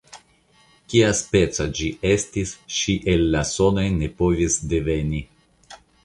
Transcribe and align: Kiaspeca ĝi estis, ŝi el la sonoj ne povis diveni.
Kiaspeca 0.93 1.65
ĝi 1.79 1.89
estis, 2.11 2.53
ŝi 2.77 2.95
el 3.13 3.25
la 3.35 3.43
sonoj 3.49 3.83
ne 3.97 4.09
povis 4.23 4.57
diveni. 4.73 5.21